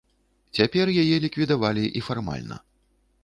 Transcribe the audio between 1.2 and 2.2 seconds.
ліквідавалі і